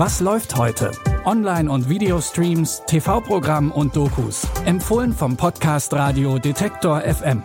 [0.00, 0.92] Was läuft heute?
[1.24, 4.46] Online- und Videostreams, TV-Programm und Dokus.
[4.64, 7.42] Empfohlen vom Podcast Radio Detektor FM.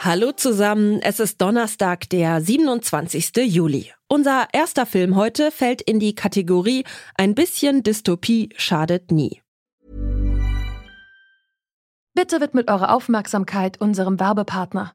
[0.00, 3.36] Hallo zusammen, es ist Donnerstag, der 27.
[3.44, 3.92] Juli.
[4.08, 6.84] Unser erster Film heute fällt in die Kategorie
[7.14, 9.42] Ein bisschen Dystopie schadet nie.
[12.14, 14.94] Bitte widmet eure Aufmerksamkeit unserem Werbepartner.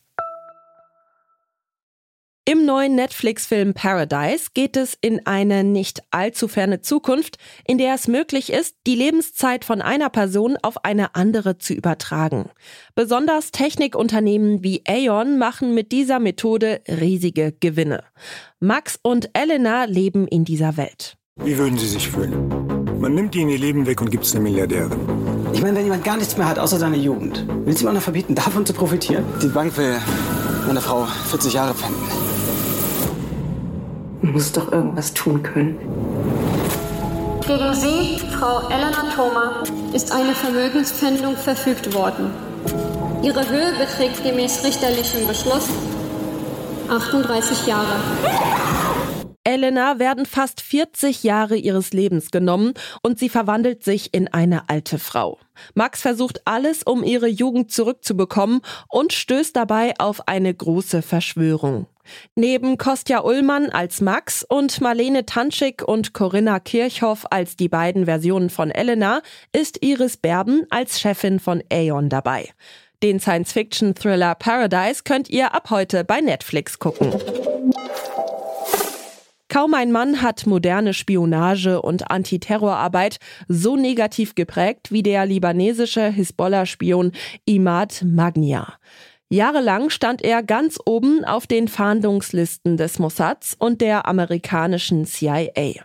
[2.43, 8.07] Im neuen Netflix-Film Paradise geht es in eine nicht allzu ferne Zukunft, in der es
[8.07, 12.49] möglich ist, die Lebenszeit von einer Person auf eine andere zu übertragen.
[12.95, 18.03] Besonders Technikunternehmen wie Aeon machen mit dieser Methode riesige Gewinne.
[18.59, 21.17] Max und Elena leben in dieser Welt.
[21.35, 22.99] Wie würden Sie sich fühlen?
[22.99, 24.99] Man nimmt Ihnen Ihr Leben weg und gibt es eine Milliardärin.
[25.53, 27.93] Ich meine, wenn jemand gar nichts mehr hat, außer seine Jugend, will sie ihm auch
[27.93, 29.25] noch verbieten, davon zu profitieren?
[29.43, 29.99] Die Bank will
[30.65, 32.20] meine Frau 40 Jahre pfänden.
[34.31, 35.77] Man muss doch irgendwas tun können.
[37.45, 42.31] Gegen Sie, Frau Elena Thoma, ist eine Vermögenspfändung verfügt worden.
[43.23, 45.67] Ihre Höhe beträgt gemäß richterlichem Beschluss
[46.87, 47.97] 38 Jahre.
[49.43, 54.99] Elena werden fast 40 Jahre ihres Lebens genommen und sie verwandelt sich in eine alte
[54.99, 55.39] Frau.
[55.73, 61.87] Max versucht alles, um ihre Jugend zurückzubekommen und stößt dabei auf eine große Verschwörung.
[62.35, 68.49] Neben Kostja Ullmann als Max und Marlene Tanschik und Corinna Kirchhoff als die beiden Versionen
[68.49, 69.21] von Elena
[69.53, 72.49] ist Iris Berben als Chefin von Aeon dabei.
[73.01, 77.11] Den Science-Fiction-Thriller Paradise könnt ihr ab heute bei Netflix gucken.
[79.51, 83.17] Kaum ein Mann hat moderne Spionage und Antiterrorarbeit
[83.49, 87.11] so negativ geprägt wie der libanesische Hisbollah-Spion
[87.43, 88.75] Imad Magnia.
[89.27, 95.83] Jahrelang stand er ganz oben auf den Fahndungslisten des Mossads und der amerikanischen CIA.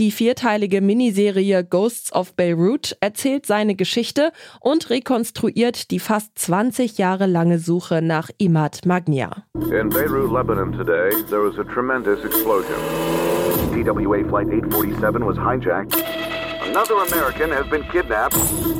[0.00, 7.26] Die vierteilige Miniserie Ghosts of Beirut erzählt seine Geschichte und rekonstruiert die fast 20 Jahre
[7.26, 9.44] lange Suche nach Imad Magnia.
[9.54, 12.74] In Beirut, Lebanon today, there was a tremendous explosion.
[13.72, 15.94] TWA Flight 847 was hijacked.
[16.66, 18.34] Another American has been kidnapped.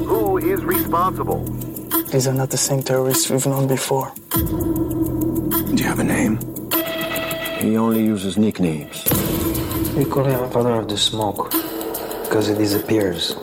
[0.07, 1.45] Who is responsible?
[2.11, 4.13] These are not the same terrorists we've known before.
[4.31, 6.39] Do you have a name?
[7.59, 9.05] He only uses nicknames.
[9.98, 11.52] We call him Father of the Smoke
[12.24, 13.36] because he disappears.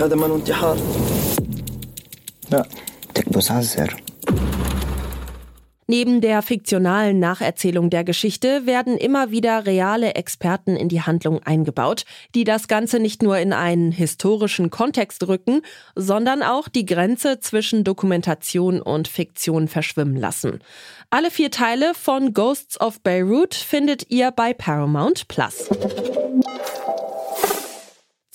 [0.00, 0.78] هذا من انتحار
[2.50, 2.66] لا
[3.14, 4.02] تكبس عزر
[5.89, 12.05] Neben der fiktionalen Nacherzählung der Geschichte werden immer wieder reale Experten in die Handlung eingebaut,
[12.35, 15.63] die das Ganze nicht nur in einen historischen Kontext rücken,
[15.95, 20.59] sondern auch die Grenze zwischen Dokumentation und Fiktion verschwimmen lassen.
[21.09, 25.69] Alle vier Teile von Ghosts of Beirut findet ihr bei Paramount Plus.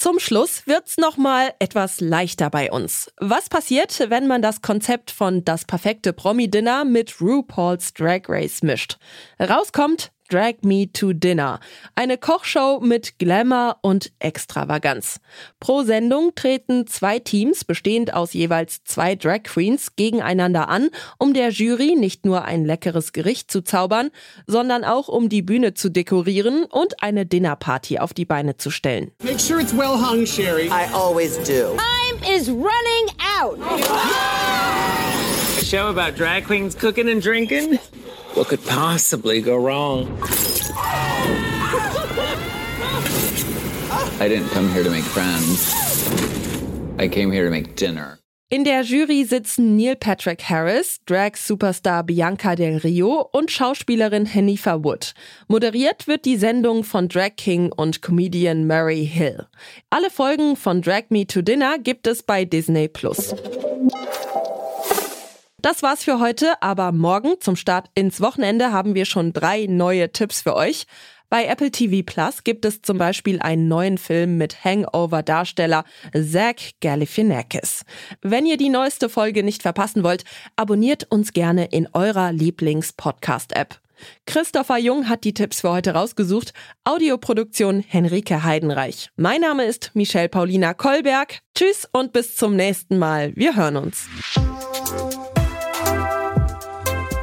[0.04, 3.10] Zum Schluss wird's noch mal etwas leichter bei uns.
[3.20, 8.98] Was passiert, wenn man das Konzept von das perfekte Promi-Dinner mit RuPaul's Drag Race mischt?
[9.40, 11.60] Rauskommt Drag Me to Dinner.
[11.94, 15.20] Eine Kochshow mit Glamour und Extravaganz.
[15.60, 20.90] Pro Sendung treten zwei Teams, bestehend aus jeweils zwei Drag Queens, gegeneinander an,
[21.20, 24.10] um der Jury nicht nur ein leckeres Gericht zu zaubern,
[24.48, 29.12] sondern auch um die Bühne zu dekorieren und eine Dinnerparty auf die Beine zu stellen.
[29.22, 30.66] Make sure it's well hung, Sherry.
[30.66, 31.76] I always do.
[31.76, 33.60] Time is running out.
[35.60, 37.78] A show about drag queens cooking and drinking?
[38.34, 40.18] What could possibly go wrong?
[44.20, 45.72] I didn't come here to make friends.
[46.98, 48.18] I came here to make dinner.
[48.50, 55.14] In der Jury sitzen Neil Patrick Harris, Drag-Superstar Bianca Del Rio und Schauspielerin Hanifa Wood.
[55.46, 59.46] Moderiert wird die Sendung von Drag King und Comedian Murray Hill.
[59.90, 63.34] Alle Folgen von Drag Me to Dinner gibt es bei Disney Plus.
[65.64, 70.12] Das war's für heute, aber morgen zum Start ins Wochenende haben wir schon drei neue
[70.12, 70.84] Tipps für euch.
[71.30, 77.86] Bei Apple TV Plus gibt es zum Beispiel einen neuen Film mit Hangover-Darsteller Zach Galifianakis.
[78.20, 80.24] Wenn ihr die neueste Folge nicht verpassen wollt,
[80.54, 83.80] abonniert uns gerne in eurer Lieblings-Podcast-App.
[84.26, 86.52] Christopher Jung hat die Tipps für heute rausgesucht.
[86.84, 89.08] Audioproduktion Henrike Heidenreich.
[89.16, 91.38] Mein Name ist Michelle Paulina Kolberg.
[91.54, 93.34] Tschüss und bis zum nächsten Mal.
[93.34, 94.06] Wir hören uns.